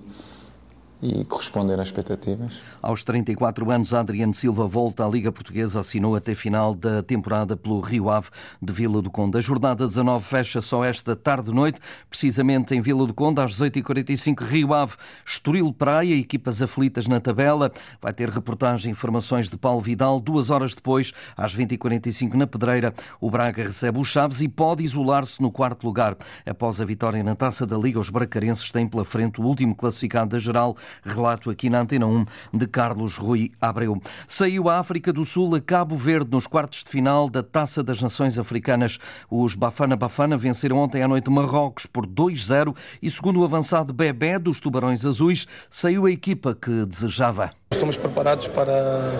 e 1.01 1.23
corresponder 1.25 1.79
às 1.79 1.87
expectativas. 1.87 2.59
Aos 2.81 3.03
34 3.03 3.69
anos, 3.69 3.93
Adriano 3.93 4.33
Silva 4.33 4.65
volta 4.65 5.05
à 5.05 5.09
Liga 5.09 5.31
Portuguesa, 5.31 5.79
assinou 5.79 6.15
até 6.15 6.33
final 6.33 6.73
da 6.73 7.03
temporada 7.03 7.55
pelo 7.55 7.79
Rio 7.79 8.09
Ave 8.09 8.29
de 8.61 8.73
Vila 8.73 9.01
do 9.01 9.11
Conde. 9.11 9.37
A 9.37 9.41
jornada 9.41 9.85
19 9.85 10.25
fecha 10.25 10.61
só 10.61 10.83
esta 10.83 11.15
tarde-noite, 11.15 11.79
precisamente 12.09 12.73
em 12.73 12.81
Vila 12.81 13.05
do 13.05 13.13
Conde, 13.13 13.41
às 13.41 13.53
18h45, 13.59 14.43
Rio 14.43 14.73
Ave, 14.73 14.95
Estoril 15.25 15.71
Praia, 15.71 16.15
equipas 16.15 16.61
aflitas 16.61 17.07
na 17.07 17.19
tabela. 17.19 17.71
Vai 18.01 18.13
ter 18.13 18.29
reportagem 18.29 18.89
e 18.89 18.91
informações 18.91 19.49
de 19.49 19.57
Paulo 19.57 19.81
Vidal. 19.81 20.19
Duas 20.19 20.49
horas 20.49 20.73
depois, 20.73 21.13
às 21.35 21.55
20h45, 21.55 22.33
na 22.33 22.47
Pedreira, 22.47 22.93
o 23.21 23.29
Braga 23.29 23.63
recebe 23.63 23.99
os 23.99 24.07
Chaves 24.07 24.41
e 24.41 24.47
pode 24.47 24.83
isolar-se 24.83 25.41
no 25.41 25.51
quarto 25.51 25.85
lugar. 25.85 26.17
Após 26.45 26.81
a 26.81 26.85
vitória 26.85 27.23
na 27.23 27.35
Taça 27.35 27.65
da 27.65 27.77
Liga, 27.77 27.99
os 27.99 28.09
bracarenses 28.09 28.71
têm 28.71 28.87
pela 28.87 29.05
frente 29.05 29.39
o 29.39 29.43
último 29.43 29.75
classificado 29.75 30.31
da 30.31 30.39
geral, 30.39 30.75
Relato 31.03 31.49
aqui 31.49 31.69
na 31.69 31.79
Antena 31.79 32.05
1 32.05 32.25
de 32.53 32.67
Carlos 32.67 33.17
Rui 33.17 33.51
Abreu. 33.59 34.01
Saiu 34.27 34.69
a 34.69 34.79
África 34.79 35.13
do 35.13 35.25
Sul 35.25 35.55
a 35.55 35.61
Cabo 35.61 35.95
Verde 35.95 36.31
nos 36.31 36.47
quartos 36.47 36.83
de 36.83 36.89
final 36.89 37.29
da 37.29 37.43
Taça 37.43 37.83
das 37.83 38.01
Nações 38.01 38.37
Africanas. 38.37 38.99
Os 39.29 39.55
Bafana 39.55 39.95
Bafana 39.95 40.37
venceram 40.37 40.77
ontem 40.77 41.03
à 41.03 41.07
noite 41.07 41.29
Marrocos 41.29 41.85
por 41.85 42.05
2-0 42.05 42.75
e, 43.01 43.09
segundo 43.09 43.41
o 43.41 43.43
avançado 43.43 43.93
Bebé 43.93 44.39
dos 44.39 44.59
Tubarões 44.59 45.05
Azuis, 45.05 45.47
saiu 45.69 46.05
a 46.05 46.11
equipa 46.11 46.55
que 46.55 46.85
desejava. 46.85 47.51
Estamos 47.71 47.97
preparados 47.97 48.47
para, 48.47 49.11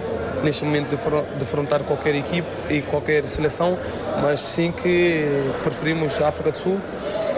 neste 0.43 0.63
momento, 0.63 0.97
defrontar 1.37 1.83
qualquer 1.83 2.15
equipe 2.15 2.47
e 2.69 2.81
qualquer 2.81 3.27
seleção, 3.27 3.77
mas 4.21 4.39
sim 4.39 4.71
que 4.71 5.51
preferimos 5.63 6.19
a 6.21 6.29
África 6.29 6.51
do 6.51 6.57
Sul, 6.57 6.79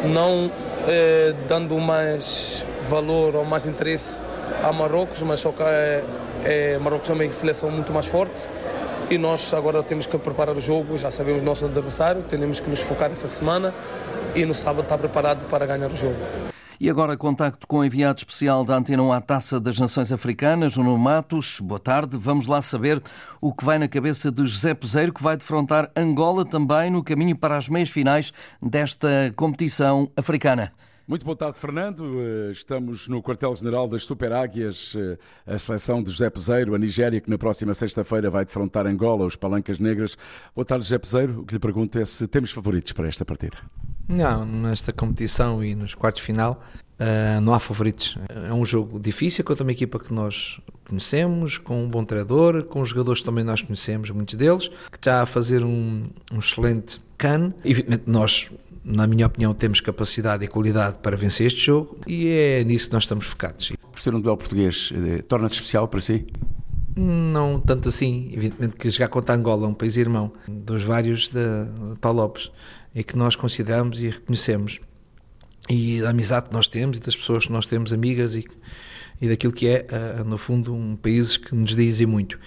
não 0.06 0.52
eh, 0.88 1.34
dando 1.48 1.78
mais 1.80 2.66
valor 2.90 3.36
ou 3.36 3.46
mais 3.46 3.68
interesse 3.68 4.20
a 4.64 4.74
Marrocos, 4.74 5.22
mas 5.22 5.40
só 5.40 5.52
que 5.52 5.62
é, 5.62 6.04
é, 6.44 6.78
Marrocos 6.80 7.10
é 7.10 7.14
uma 7.14 7.32
seleção 7.32 7.70
muito 7.70 7.94
mais 7.94 8.08
forte 8.08 8.48
e 9.10 9.18
nós 9.18 9.54
agora 9.54 9.82
temos 9.84 10.08
que 10.08 10.18
preparar 10.18 10.58
o 10.58 10.62
jogo, 10.62 10.98
já 10.98 11.12
sabemos 11.12 11.42
o 11.42 11.46
nosso 11.46 11.66
adversário, 11.66 12.24
temos 12.24 12.60
que 12.60 12.70
nos 12.70 12.80
focar 12.80 13.12
essa 13.12 13.28
semana 13.28 13.74
e 14.36 14.44
no 14.44 14.56
sábado 14.56 14.82
estar 14.84 14.98
preparado 14.98 15.48
para 15.50 15.66
ganhar 15.66 15.90
o 15.90 15.96
jogo. 15.96 16.18
E 16.80 16.90
agora 16.90 17.18
contacto 17.18 17.68
com 17.68 17.80
o 17.80 17.84
enviado 17.86 18.20
especial 18.20 18.64
da 18.64 18.76
Antena 18.76 19.04
1 19.04 19.12
à 19.12 19.20
Taça 19.20 19.60
das 19.60 19.78
Nações 19.78 20.14
Africanas, 20.14 20.78
Nuno 20.78 20.98
Matos. 20.98 21.60
Boa 21.60 21.80
tarde. 21.80 22.16
Vamos 22.18 22.48
lá 22.48 22.62
saber 22.62 23.04
o 23.42 23.54
que 23.54 23.66
vai 23.66 23.78
na 23.78 23.88
cabeça 23.90 24.32
de 24.32 24.48
José 24.48 24.74
Peseiro, 24.74 25.14
que 25.14 25.22
vai 25.22 25.36
defrontar 25.36 25.92
Angola 25.94 26.46
também 26.46 26.90
no 26.90 27.04
caminho 27.04 27.36
para 27.36 27.58
as 27.58 27.68
meias 27.68 27.90
finais 27.90 28.32
desta 28.62 29.10
competição 29.36 30.10
africana. 30.16 30.72
Muito 31.10 31.26
boa 31.26 31.36
tarde, 31.36 31.58
Fernando. 31.58 32.22
Eh, 32.22 32.52
estamos 32.52 33.08
no 33.08 33.20
quartel-general 33.20 33.88
das 33.88 34.04
Super 34.04 34.32
Águias, 34.32 34.94
eh, 34.96 35.18
a 35.48 35.58
seleção 35.58 36.04
de 36.04 36.12
José 36.12 36.30
Peseiro, 36.30 36.76
a 36.76 36.78
Nigéria, 36.78 37.20
que 37.20 37.32
na 37.32 37.38
próxima 37.40 37.74
sexta-feira 37.74 38.30
vai 38.30 38.46
defrontar 38.46 38.86
Angola, 38.86 39.26
os 39.26 39.36
Palancas 39.36 39.80
Negras. 39.80 40.16
Boa 40.56 40.64
tarde, 40.64 40.84
José 40.84 41.00
Peseiro. 41.00 41.40
O 41.40 41.46
que 41.48 41.56
lhe 41.56 41.60
pergunto 41.60 41.98
é 41.98 42.06
se 42.06 42.28
temos 42.28 42.52
favoritos 42.52 42.92
para 42.92 43.08
esta 43.08 43.26
partida. 43.26 43.58
Não, 44.08 44.46
nesta 44.46 44.94
competição 44.94 45.64
e 45.64 45.74
nos 45.74 45.96
quartos 45.96 46.22
de 46.22 46.28
final 46.28 46.62
uh, 47.00 47.42
não 47.42 47.56
há 47.56 47.60
favoritos. 47.60 48.16
É 48.48 48.54
um 48.54 48.64
jogo 48.64 49.00
difícil 49.00 49.44
contra 49.44 49.64
uma 49.64 49.72
equipa 49.72 49.98
que 49.98 50.14
nós 50.14 50.62
conhecemos, 50.88 51.58
com 51.58 51.86
um 51.86 51.90
bom 51.90 52.06
treinador, 52.06 52.66
com 52.66 52.86
jogadores 52.86 53.22
que 53.22 53.26
também 53.26 53.44
nós 53.44 53.64
conhecemos, 53.64 54.12
muitos 54.12 54.36
deles, 54.36 54.68
que 54.92 54.98
está 54.98 55.24
a 55.24 55.26
fazer 55.26 55.64
um, 55.64 56.04
um 56.32 56.38
excelente 56.38 57.02
can. 57.18 57.52
Evidentemente, 57.66 58.04
nós 58.06 58.50
na 58.84 59.06
minha 59.08 59.28
opinião, 59.28 59.54
temos 59.54 59.82
capacidade 59.82 60.44
e 60.44 60.48
qualidade 60.48 60.98
para 61.00 61.16
vencer 61.18 61.48
este 61.48 61.62
jogo 61.62 61.98
e 62.08 62.28
é 62.28 62.64
nisso 62.64 62.88
que 62.88 62.94
nós 62.94 63.04
estamos 63.04 63.26
focados. 63.26 63.72
Por 63.92 64.00
ser 64.00 64.16
um 64.16 64.22
duelo 64.22 64.38
português, 64.38 64.92
eh, 64.94 65.22
torna-se 65.24 65.56
especial 65.56 65.88
para 65.88 66.00
si? 66.00 66.26
Não 66.96 67.60
tanto 67.60 67.90
assim. 67.90 68.30
Evidentemente 68.34 68.76
que 68.76 68.90
jogar 68.90 69.10
contra 69.10 69.36
Angola, 69.36 69.68
um 69.68 69.74
país 69.74 69.98
irmão 69.98 70.32
dos 70.48 70.84
vários 70.84 71.30
de 71.30 71.40
Paulo 72.02 72.22
Lopes, 72.22 72.52
e 72.94 73.04
que 73.04 73.18
nós 73.18 73.36
consideramos 73.36 74.02
e 74.02 74.10
reconhecemos. 74.10 74.80
E 75.70 76.02
da 76.02 76.10
amizade 76.10 76.48
que 76.48 76.54
nós 76.54 76.68
temos 76.68 76.98
e 76.98 77.00
das 77.00 77.16
pessoas 77.16 77.46
que 77.46 77.52
nós 77.52 77.66
temos, 77.66 77.94
amigas, 77.94 78.36
e, 78.36 78.46
e 79.22 79.30
daquilo 79.30 79.54
que 79.54 79.68
é, 79.68 79.86
eh, 79.90 80.24
no 80.26 80.38
fundo, 80.38 80.74
um 80.74 80.96
país 80.96 81.38
que 81.38 81.54
nos 81.54 81.76
dizem 81.76 82.08
muito. 82.08 82.40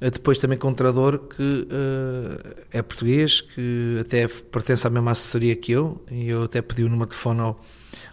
Eh, 0.00 0.10
depois 0.10 0.38
também 0.38 0.56
com 0.56 0.68
um 0.68 0.74
treinador 0.74 1.18
que 1.18 1.42
uh, 1.42 2.54
é 2.70 2.80
português, 2.82 3.40
que 3.40 3.98
até 4.00 4.28
pertence 4.28 4.86
à 4.86 4.90
mesma 4.90 5.10
assessoria 5.10 5.56
que 5.56 5.72
eu, 5.72 6.00
e 6.10 6.28
eu 6.28 6.44
até 6.44 6.62
pedi 6.62 6.84
o 6.84 6.88
número 6.88 7.06
de 7.06 7.16
telefone 7.16 7.40
ao, 7.40 7.60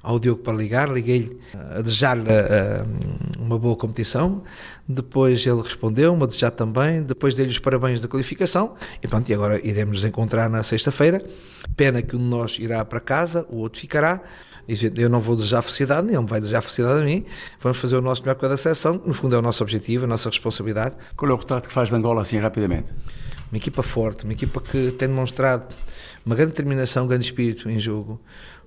ao 0.02 0.20
Diogo 0.20 0.42
para 0.42 0.54
ligar, 0.54 0.92
liguei-lhe 0.92 1.40
a 1.54 1.82
desejar-lhe 1.82 2.24
uma 3.38 3.60
boa 3.60 3.76
competição, 3.76 4.42
depois 4.88 5.46
ele 5.46 5.62
respondeu-me 5.62 6.24
a 6.24 6.26
desejar 6.26 6.52
também, 6.52 7.04
depois 7.04 7.36
dei-lhe 7.36 7.52
os 7.52 7.60
parabéns 7.60 8.02
da 8.02 8.08
qualificação 8.08 8.76
e 9.02 9.08
pronto, 9.08 9.30
e 9.30 9.34
agora 9.34 9.60
iremos 9.66 9.98
nos 9.98 10.06
encontrar 10.06 10.50
na 10.50 10.64
sexta-feira. 10.64 11.24
Pena 11.76 12.02
que 12.02 12.16
um 12.16 12.20
de 12.20 12.26
nós 12.26 12.58
irá 12.60 12.84
para 12.84 13.00
casa, 13.00 13.46
o 13.50 13.58
outro 13.58 13.80
ficará. 13.80 14.22
Eu 14.68 15.10
não 15.10 15.20
vou 15.20 15.36
desejar 15.36 15.62
felicidade, 15.62 16.08
nem 16.08 16.16
ele 16.16 16.26
vai 16.26 16.40
desejar 16.40 16.62
felicidade 16.62 17.02
a 17.02 17.06
mim. 17.06 17.26
Vamos 17.60 17.78
fazer 17.78 17.96
o 17.96 18.02
nosso 18.02 18.22
melhor 18.22 18.36
com 18.36 18.42
cada 18.42 18.58
seleção, 18.58 19.02
no 19.06 19.14
fundo 19.14 19.36
é 19.36 19.40
o 19.40 19.42
nosso 19.42 19.64
objetivo, 19.64 20.06
a 20.06 20.08
nossa 20.08 20.30
responsabilidade. 20.30 20.96
Qual 21.16 21.30
é 21.30 21.34
o 21.34 21.38
retrato 21.38 21.68
que 21.68 21.74
faz 21.74 21.90
de 21.90 21.96
Angola 21.96 22.22
assim 22.22 22.38
rapidamente? 22.40 22.92
Uma 23.52 23.58
equipa 23.58 23.84
forte, 23.84 24.24
uma 24.24 24.34
equipa 24.34 24.60
que 24.60 24.92
tem 24.92 25.08
demonstrado 25.08 25.68
uma 26.26 26.36
grande 26.36 26.52
determinação, 26.52 27.06
um 27.06 27.08
grande 27.08 27.26
espírito 27.26 27.70
em 27.70 27.78
jogo, 27.78 28.20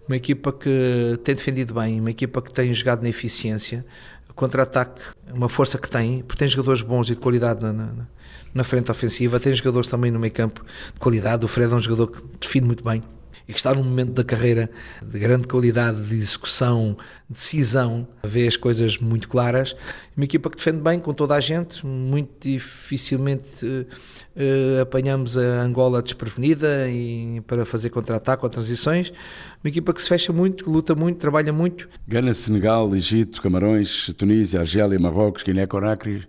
uma 0.06 0.16
equipa 0.16 0.52
que 0.52 1.18
tem 1.24 1.34
defendido 1.34 1.74
bem, 1.74 2.00
uma 2.00 2.10
equipa 2.10 2.40
que 2.40 2.52
tem 2.52 2.72
jogado 2.72 3.02
na 3.02 3.08
eficiência, 3.08 3.84
contra-ataque, 4.38 5.02
uma 5.34 5.48
força 5.48 5.76
que 5.78 5.90
tem, 5.90 6.22
porque 6.22 6.38
tem 6.38 6.48
jogadores 6.48 6.80
bons 6.80 7.10
e 7.10 7.14
de 7.14 7.20
qualidade 7.20 7.60
na, 7.60 7.72
na, 7.72 8.06
na 8.54 8.62
frente 8.62 8.88
ofensiva, 8.88 9.40
tem 9.40 9.52
jogadores 9.52 9.88
também 9.88 10.12
no 10.12 10.18
meio 10.20 10.32
campo 10.32 10.64
de 10.94 11.00
qualidade. 11.00 11.44
O 11.44 11.48
Fred 11.48 11.72
é 11.72 11.76
um 11.76 11.82
jogador 11.82 12.06
que 12.06 12.22
define 12.40 12.64
muito 12.64 12.84
bem 12.84 13.02
e 13.48 13.52
que 13.52 13.58
está 13.58 13.74
num 13.74 13.82
momento 13.82 14.12
da 14.12 14.22
carreira 14.22 14.70
de 15.02 15.18
grande 15.18 15.48
qualidade, 15.48 16.02
de 16.04 16.14
execução, 16.14 16.94
decisão, 17.28 18.06
vê 18.22 18.46
as 18.46 18.58
coisas 18.58 18.98
muito 18.98 19.26
claras. 19.26 19.74
Uma 20.14 20.24
equipa 20.24 20.50
que 20.50 20.58
defende 20.58 20.82
bem 20.82 21.00
com 21.00 21.14
toda 21.14 21.34
a 21.34 21.40
gente, 21.40 21.84
muito 21.86 22.46
dificilmente 22.46 23.64
uh, 23.64 24.82
apanhamos 24.82 25.38
a 25.38 25.62
Angola 25.62 26.02
desprevenida 26.02 26.90
e 26.90 27.40
para 27.46 27.64
fazer 27.64 27.88
contra-ataque 27.88 28.44
ou 28.44 28.50
transições. 28.50 29.10
Uma 29.64 29.70
equipa 29.70 29.94
que 29.94 30.02
se 30.02 30.08
fecha 30.08 30.30
muito, 30.30 30.64
que 30.64 30.70
luta 30.70 30.94
muito, 30.94 31.18
trabalha 31.18 31.52
muito. 31.52 31.88
Gana, 32.06 32.34
Senegal, 32.34 32.94
Egito, 32.94 33.40
Camarões, 33.40 34.12
Tunísia, 34.16 34.60
Argélia, 34.60 34.98
Marrocos, 34.98 35.42
Guiné-Conakry 35.42 36.28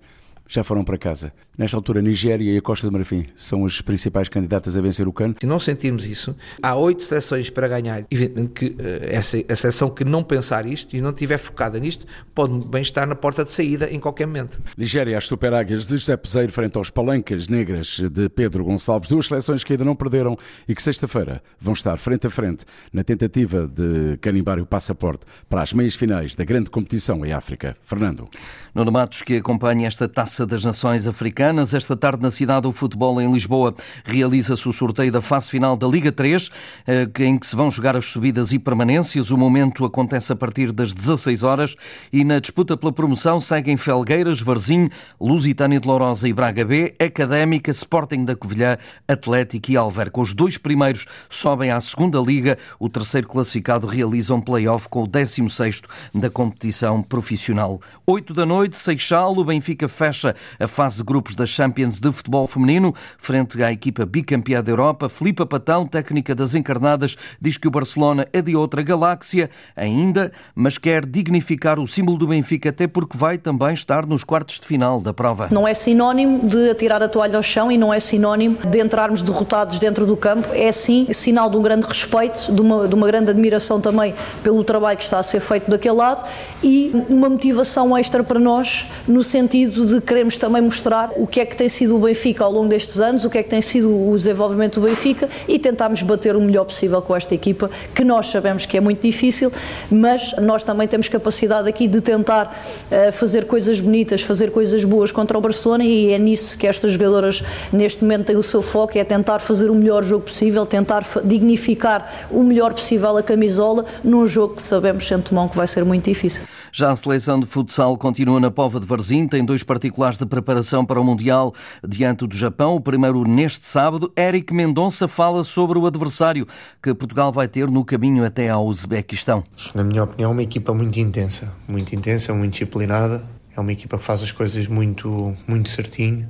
já 0.50 0.64
foram 0.64 0.84
para 0.84 0.98
casa. 0.98 1.32
Nesta 1.56 1.78
altura, 1.78 2.02
Nigéria 2.02 2.52
e 2.52 2.58
a 2.58 2.62
Costa 2.62 2.88
do 2.88 2.92
Marfim 2.92 3.28
são 3.36 3.66
as 3.66 3.82
principais 3.82 4.28
candidatas 4.28 4.76
a 4.76 4.82
vencer 4.82 5.08
o 5.08 5.14
cano. 5.14 5.36
Se 5.40 5.46
não 5.46 5.60
sentirmos 5.60 6.08
isso, 6.08 6.36
há 6.62 6.76
oito 6.76 7.04
seleções 7.04 7.50
para 7.52 7.68
ganhar. 7.68 8.04
Evidentemente 8.10 8.52
que 8.54 8.66
uh, 8.66 8.76
essa, 9.04 9.38
a 9.48 9.56
seleção 9.56 9.90
que 9.90 10.04
não 10.04 10.24
pensar 10.24 10.66
isto 10.66 10.96
e 10.96 11.02
não 11.02 11.12
estiver 11.12 11.38
focada 11.38 11.80
nisto, 11.80 12.06
pode 12.34 12.54
bem 12.68 12.82
estar 12.82 13.06
na 13.06 13.14
porta 13.14 13.46
de 13.46 13.52
saída 13.52 13.94
em 13.94 14.00
qualquer 14.00 14.26
momento. 14.26 14.60
Nigéria, 14.76 15.18
as 15.18 15.28
Super 15.28 15.54
Águias 15.54 15.86
de 15.86 15.98
José 15.98 16.18
Peseiro 16.18 16.52
frente 16.52 16.78
aos 16.78 16.90
Palancas 16.90 17.48
Negras 17.48 18.02
de 18.12 18.28
Pedro 18.30 18.64
Gonçalves, 18.64 19.10
duas 19.10 19.28
seleções 19.28 19.64
que 19.64 19.74
ainda 19.74 19.86
não 19.86 19.96
perderam 19.96 20.36
e 20.68 20.74
que 20.74 20.82
sexta-feira 20.82 21.44
vão 21.62 21.74
estar 21.74 21.98
frente 21.98 22.26
a 22.26 22.30
frente 22.30 22.66
na 22.92 23.04
tentativa 23.04 23.68
de 23.68 24.18
carimbar 24.18 24.60
o 24.60 24.66
passaporte 24.66 25.26
para 25.48 25.62
as 25.62 25.74
meias 25.74 25.94
finais 25.94 26.34
da 26.34 26.44
grande 26.44 26.72
competição 26.72 27.24
em 27.24 27.34
África. 27.34 27.78
Fernando. 27.84 28.28
Nuno 28.74 28.92
Matos, 28.92 29.22
que 29.22 29.38
acompanha 29.38 29.88
esta 29.88 30.08
taça 30.08 30.39
das 30.46 30.64
Nações 30.64 31.08
Africanas. 31.08 31.74
Esta 31.74 31.96
tarde, 31.96 32.22
na 32.22 32.32
cidade 32.32 32.64
do 32.64 32.72
futebol 32.72 33.20
em 33.22 33.32
Lisboa, 33.32 33.76
realiza-se 34.04 34.68
o 34.68 34.74
sorteio 34.74 35.12
da 35.12 35.22
fase 35.22 35.50
final 35.50 35.76
da 35.76 35.88
Liga 35.88 36.12
3, 36.12 36.50
eh, 36.88 37.08
em 37.20 37.38
que 37.38 37.48
se 37.48 37.56
vão 37.56 37.70
jogar 37.70 37.96
as 37.96 38.06
subidas 38.06 38.52
e 38.52 38.60
permanências. 38.60 39.32
O 39.32 39.38
momento 39.38 39.86
acontece 39.86 40.32
a 40.32 40.36
partir 40.36 40.72
das 40.72 40.94
16 40.94 41.44
horas 41.44 41.76
e 42.12 42.24
na 42.24 42.40
disputa 42.40 42.76
pela 42.78 42.92
promoção 42.92 43.40
seguem 43.40 43.78
Felgueiras, 43.78 44.42
Varzim, 44.42 44.90
Lusitânia 45.20 45.80
de 45.80 45.88
Lourosa 45.88 46.28
e 46.28 46.34
Braga 46.34 46.66
B, 46.66 46.96
Académica, 47.00 47.72
Sporting 47.72 48.26
da 48.26 48.36
Covilhã, 48.36 48.78
Atlético 49.08 49.72
e 49.72 49.78
Alverca. 49.78 50.22
Os 50.22 50.34
dois 50.34 50.58
primeiros 50.58 51.06
sobem 51.30 51.72
à 51.72 51.80
segunda 51.80 52.20
Liga. 52.20 52.58
O 52.80 52.90
terceiro 52.90 53.28
classificado 53.28 53.88
realiza 53.88 54.34
um 54.34 54.42
play-off 54.42 54.88
com 54.90 55.04
o 55.04 55.08
16º 55.08 55.86
da 56.14 56.30
competição 56.30 57.02
profissional. 57.04 57.80
8 58.06 58.34
da 58.34 58.46
noite, 58.46 58.76
Seixal, 58.76 59.38
o 59.38 59.44
Benfica 59.44 59.88
fecha 59.88 60.29
a 60.60 60.68
fase 60.68 60.98
de 60.98 61.04
grupos 61.04 61.36
da 61.36 61.46
Champions 61.46 62.00
de 62.00 62.12
futebol 62.12 62.48
feminino, 62.48 62.94
frente 63.18 63.62
à 63.64 63.72
equipa 63.72 64.06
bicampeã 64.06 64.64
da 64.64 64.72
Europa. 64.72 65.10
Filipa 65.10 65.46
Patão, 65.46 65.86
técnica 65.86 66.34
das 66.36 66.56
encarnadas, 66.56 67.16
diz 67.42 67.58
que 67.58 67.68
o 67.68 67.72
Barcelona 67.72 68.28
é 68.32 68.42
de 68.42 68.56
outra 68.56 68.82
galáxia 68.82 69.50
ainda, 69.76 70.32
mas 70.56 70.78
quer 70.78 71.06
dignificar 71.06 71.80
o 71.80 71.88
símbolo 71.88 72.18
do 72.18 72.28
Benfica, 72.28 72.70
até 72.70 72.88
porque 72.88 73.18
vai 73.18 73.38
também 73.38 73.74
estar 73.74 74.06
nos 74.06 74.24
quartos 74.24 74.60
de 74.60 74.66
final 74.66 75.00
da 75.02 75.14
prova. 75.14 75.50
Não 75.52 75.68
é 75.68 75.74
sinónimo 75.74 76.48
de 76.48 76.70
atirar 76.70 77.02
a 77.02 77.08
toalha 77.08 77.38
ao 77.38 77.44
chão 77.44 77.72
e 77.72 77.78
não 77.78 77.94
é 77.94 78.00
sinónimo 78.00 78.58
de 78.66 78.80
entrarmos 78.80 79.22
derrotados 79.22 79.80
dentro 79.80 80.06
do 80.06 80.16
campo. 80.16 80.50
É 80.54 80.72
sim 80.72 81.12
sinal 81.12 81.50
de 81.50 81.58
um 81.58 81.62
grande 81.62 81.86
respeito, 81.86 82.52
de 82.52 82.62
uma, 82.62 82.88
de 82.88 82.96
uma 82.96 83.08
grande 83.08 83.32
admiração 83.32 83.82
também 83.82 84.14
pelo 84.44 84.64
trabalho 84.64 84.98
que 84.98 85.04
está 85.04 85.20
a 85.20 85.24
ser 85.24 85.40
feito 85.40 85.70
daquele 85.70 85.96
lado 85.96 86.28
e 86.64 86.92
uma 87.10 87.30
motivação 87.30 87.98
extra 87.98 88.24
para 88.24 88.40
nós, 88.40 88.86
no 89.08 89.24
sentido 89.24 89.86
de 89.86 90.02
queremos 90.20 90.36
também 90.36 90.62
mostrar 90.62 91.12
o 91.16 91.26
que 91.26 91.40
é 91.40 91.46
que 91.46 91.56
tem 91.56 91.70
sido 91.70 91.96
o 91.96 92.00
Benfica 92.00 92.44
ao 92.44 92.52
longo 92.52 92.68
destes 92.68 93.00
anos, 93.00 93.24
o 93.24 93.30
que 93.30 93.38
é 93.38 93.44
que 93.44 93.50
tem 93.50 93.62
sido 93.62 93.90
o 93.90 94.18
desenvolvimento 94.18 94.82
do 94.82 94.86
Benfica 94.86 95.30
e 95.48 95.58
tentarmos 95.58 96.02
bater 96.02 96.36
o 96.36 96.42
melhor 96.42 96.66
possível 96.66 97.02
com 97.02 97.16
esta 97.16 97.34
equipa, 97.34 97.72
que 97.96 98.04
nós 98.04 98.28
sabemos 98.28 98.66
que 98.66 98.76
é 98.76 98.82
muito 98.82 99.02
difícil, 99.02 99.50
mas 99.90 100.34
nós 100.34 100.62
também 100.62 100.90
temos 100.90 101.08
capacidade 101.08 101.70
aqui 101.70 101.88
de 101.88 102.02
tentar 102.02 102.62
uh, 102.92 103.14
fazer 103.14 103.46
coisas 103.46 103.80
bonitas, 103.80 104.22
fazer 104.22 104.52
coisas 104.52 104.84
boas 104.84 105.10
contra 105.10 105.38
o 105.38 105.42
Barcelona 105.42 105.86
e 105.86 106.12
é 106.12 106.20
nisso 106.20 106.58
que 106.58 106.68
estas 106.68 106.92
jogadoras 106.92 107.42
neste 107.72 108.04
momento 108.04 108.26
têm 108.26 108.36
o 108.36 108.44
seu 108.44 108.62
foco, 108.62 108.98
é 108.98 109.04
tentar 109.06 109.40
fazer 109.40 109.72
o 109.72 109.76
melhor 109.76 110.04
jogo 110.04 110.26
possível, 110.26 110.66
tentar 110.66 111.06
dignificar 111.24 112.28
o 112.30 112.44
melhor 112.44 112.74
possível 112.74 113.16
a 113.16 113.24
camisola 113.24 113.86
num 114.04 114.28
jogo 114.28 114.56
que 114.56 114.62
sabemos, 114.62 115.08
sem 115.08 115.22
tomão, 115.22 115.48
que 115.48 115.56
vai 115.56 115.66
ser 115.66 115.86
muito 115.86 116.04
difícil. 116.04 116.44
Já 116.72 116.92
a 116.92 116.96
seleção 116.96 117.40
de 117.40 117.46
futsal 117.46 117.98
continua 117.98 118.40
na 118.40 118.52
Pova 118.52 118.80
de 118.80 118.86
Varzim, 118.86 119.28
tem 119.28 119.44
dois 119.44 119.64
particulares 119.64 120.18
de 120.18 120.26
preparação 120.26 120.86
para 120.86 121.00
o 121.00 121.04
Mundial 121.04 121.54
diante 121.88 122.28
do 122.28 122.36
Japão. 122.36 122.76
O 122.76 122.82
primeiro 122.82 123.24
neste 123.28 123.66
sábado. 123.66 124.12
Eric 124.18 124.54
Mendonça 124.54 125.08
fala 125.08 125.44
sobre 125.44 125.80
o 125.80 125.86
adversário 125.86 126.48
que 126.82 126.94
Portugal 126.94 127.32
vai 127.32 127.48
ter 127.48 127.70
no 127.70 127.84
caminho 127.84 128.24
até 128.24 128.50
ao 128.50 128.66
Uzbequistão. 128.66 129.44
Na 129.74 129.84
minha 129.84 130.04
opinião, 130.04 130.30
é 130.30 130.34
uma 130.34 130.44
equipa 130.44 130.74
muito 130.74 131.00
intensa, 131.00 131.52
muito 131.68 131.96
intensa, 131.96 132.34
muito 132.34 132.52
disciplinada. 132.52 133.24
É 133.56 133.60
uma 133.60 133.72
equipa 133.72 133.98
que 133.98 134.04
faz 134.04 134.22
as 134.22 134.32
coisas 134.32 134.68
muito, 134.68 135.36
muito 135.48 135.70
certinho. 135.70 136.28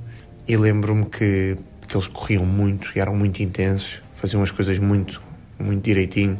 E 0.48 0.56
lembro-me 0.56 1.04
que, 1.04 1.56
que 1.86 1.96
eles 1.96 2.06
corriam 2.06 2.44
muito 2.46 2.90
e 2.96 3.00
eram 3.00 3.14
muito 3.14 3.42
intensos, 3.42 4.02
faziam 4.16 4.42
as 4.42 4.50
coisas 4.50 4.78
muito, 4.78 5.22
muito 5.58 5.84
direitinho 5.84 6.38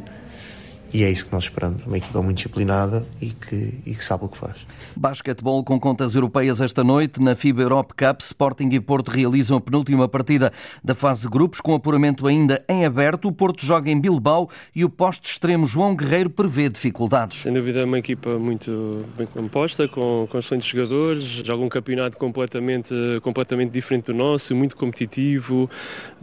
e 0.92 1.04
é 1.04 1.10
isso 1.10 1.26
que 1.26 1.32
nós 1.32 1.44
esperamos, 1.44 1.86
uma 1.86 1.96
equipa 1.96 2.20
muito 2.20 2.36
disciplinada 2.38 3.06
e 3.20 3.26
que, 3.26 3.74
e 3.86 3.94
que 3.94 4.04
sabe 4.04 4.24
o 4.24 4.28
que 4.28 4.36
faz. 4.36 4.56
Basquetebol 4.96 5.62
com 5.62 5.78
contas 5.78 6.14
europeias 6.14 6.60
esta 6.60 6.82
noite. 6.82 7.22
Na 7.22 7.36
FIBA 7.36 7.62
Europe 7.62 7.94
Cup, 7.94 8.20
Sporting 8.20 8.68
e 8.72 8.80
Porto 8.80 9.10
realizam 9.10 9.56
a 9.56 9.60
penúltima 9.60 10.08
partida 10.08 10.52
da 10.82 10.94
fase 10.94 11.22
de 11.22 11.28
grupos, 11.28 11.60
com 11.60 11.74
apuramento 11.74 12.26
ainda 12.26 12.64
em 12.68 12.84
aberto. 12.84 13.28
O 13.28 13.32
Porto 13.32 13.64
joga 13.64 13.90
em 13.90 14.00
Bilbao 14.00 14.50
e 14.74 14.84
o 14.84 14.90
poste 14.90 15.30
extremo 15.30 15.64
João 15.66 15.94
Guerreiro 15.94 16.30
prevê 16.30 16.68
dificuldades. 16.68 17.42
Sem 17.42 17.52
dúvida 17.52 17.80
é 17.80 17.84
uma 17.84 17.98
equipa 17.98 18.38
muito 18.38 19.04
bem 19.16 19.26
composta, 19.26 19.86
com, 19.86 20.26
com 20.28 20.38
excelentes 20.38 20.68
jogadores. 20.68 21.22
Joga 21.22 21.62
um 21.62 21.68
campeonato 21.68 22.16
completamente, 22.16 22.92
completamente 23.22 23.70
diferente 23.70 24.06
do 24.06 24.14
nosso, 24.14 24.54
muito 24.56 24.76
competitivo, 24.76 25.70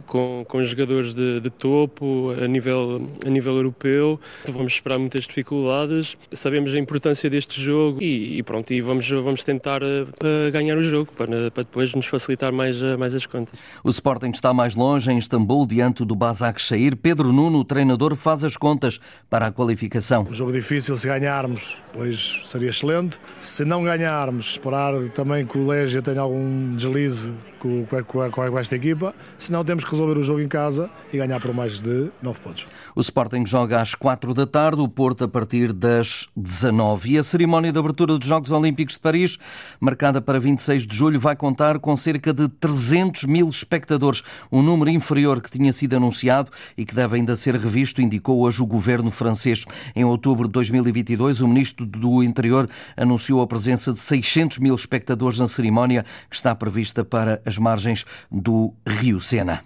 com, 0.06 0.44
com 0.46 0.62
jogadores 0.62 1.14
de, 1.14 1.40
de 1.40 1.50
topo 1.50 2.34
a 2.42 2.46
nível, 2.46 3.08
a 3.26 3.30
nível 3.30 3.54
europeu 3.56 4.20
vamos 4.58 4.74
esperar 4.74 4.98
muitas 4.98 5.24
dificuldades. 5.24 6.16
Sabemos 6.32 6.74
a 6.74 6.78
importância 6.78 7.30
deste 7.30 7.60
jogo 7.60 8.02
e, 8.02 8.38
e 8.38 8.42
pronto, 8.42 8.72
e 8.72 8.80
vamos, 8.80 9.08
vamos 9.08 9.44
tentar 9.44 9.82
uh, 9.82 10.52
ganhar 10.52 10.76
o 10.76 10.82
jogo 10.82 11.12
para, 11.12 11.50
para 11.50 11.62
depois 11.62 11.94
nos 11.94 12.06
facilitar 12.06 12.52
mais, 12.52 12.82
uh, 12.82 12.98
mais 12.98 13.14
as 13.14 13.24
contas. 13.24 13.58
O 13.82 13.90
Sporting 13.90 14.30
está 14.30 14.52
mais 14.52 14.74
longe, 14.74 15.10
em 15.10 15.18
Istambul, 15.18 15.66
diante 15.66 16.04
do 16.04 16.14
Basak 16.14 16.60
Shair. 16.60 16.96
Pedro 16.96 17.32
Nuno, 17.32 17.60
o 17.60 17.64
treinador, 17.64 18.14
faz 18.16 18.44
as 18.44 18.56
contas 18.56 19.00
para 19.30 19.46
a 19.46 19.52
qualificação. 19.52 20.26
Um 20.28 20.32
jogo 20.32 20.52
difícil, 20.52 20.96
se 20.96 21.06
ganharmos, 21.06 21.78
pois 21.92 22.42
seria 22.44 22.70
excelente. 22.70 23.18
Se 23.38 23.64
não 23.64 23.84
ganharmos, 23.84 24.50
esperar 24.50 24.92
também 25.14 25.46
que 25.46 25.56
o 25.56 25.66
Légia 25.66 26.02
tenha 26.02 26.20
algum 26.20 26.74
deslize 26.74 27.32
com, 27.58 27.84
com, 27.86 28.30
com, 28.30 28.58
esta 28.58 28.76
equipa, 28.76 29.14
senão 29.38 29.64
temos 29.64 29.84
que 29.84 29.90
resolver 29.90 30.18
o 30.18 30.22
jogo 30.22 30.40
em 30.40 30.48
casa 30.48 30.90
e 31.12 31.16
ganhar 31.16 31.40
por 31.40 31.52
mais 31.52 31.82
de 31.82 32.10
9 32.22 32.40
pontos. 32.40 32.68
O 32.94 33.00
Sporting 33.00 33.44
joga 33.46 33.80
às 33.80 33.94
4 33.94 34.32
da 34.32 34.46
tarde, 34.48 34.80
o 34.80 34.88
Porto 34.88 35.22
a 35.22 35.28
partir 35.28 35.72
das 35.72 36.26
19. 36.34 37.12
E 37.12 37.18
a 37.18 37.22
cerimónia 37.22 37.70
de 37.70 37.78
abertura 37.78 38.18
dos 38.18 38.26
Jogos 38.26 38.50
Olímpicos 38.50 38.94
de 38.94 39.00
Paris, 39.00 39.38
marcada 39.78 40.20
para 40.20 40.40
26 40.40 40.86
de 40.86 40.96
julho, 40.96 41.20
vai 41.20 41.36
contar 41.36 41.78
com 41.78 41.94
cerca 41.94 42.32
de 42.32 42.48
300 42.48 43.24
mil 43.24 43.48
espectadores, 43.48 44.22
um 44.50 44.62
número 44.62 44.90
inferior 44.90 45.40
que 45.40 45.50
tinha 45.50 45.72
sido 45.72 45.94
anunciado 45.94 46.50
e 46.76 46.84
que 46.84 46.94
deve 46.94 47.16
ainda 47.16 47.36
ser 47.36 47.54
revisto, 47.54 48.02
indicou 48.02 48.40
hoje 48.40 48.60
o 48.62 48.66
governo 48.66 49.10
francês. 49.10 49.64
Em 49.94 50.04
outubro 50.04 50.48
de 50.48 50.52
2022, 50.52 51.40
o 51.40 51.46
ministro 51.46 51.86
do 51.86 52.22
Interior 52.22 52.68
anunciou 52.96 53.42
a 53.42 53.46
presença 53.46 53.92
de 53.92 54.00
600 54.00 54.58
mil 54.58 54.74
espectadores 54.74 55.38
na 55.38 55.46
cerimónia 55.46 56.04
que 56.28 56.34
está 56.34 56.54
prevista 56.54 57.04
para 57.04 57.40
as 57.44 57.58
margens 57.58 58.04
do 58.32 58.74
Rio 58.86 59.20
Sena. 59.20 59.62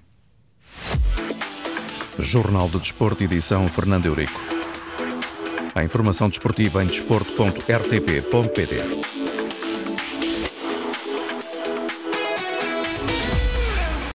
Jornal 2.18 2.68
do 2.68 2.78
Desporto, 2.78 3.24
edição 3.24 3.68
Fernando 3.68 4.06
Eurico. 4.06 4.61
A 5.74 5.82
informação 5.82 6.28
desportiva 6.28 6.84
em 6.84 6.86
desporto.rtp.pt. 6.86 9.21